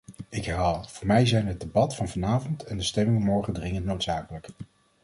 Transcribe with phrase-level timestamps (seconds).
[0.29, 4.47] Ik herhaal, voor mij zijn het debat vanavond en de stemming morgen dringend noodzakelijk.